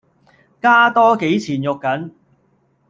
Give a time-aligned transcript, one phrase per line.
[0.59, 2.09] 加多幾錢肉緊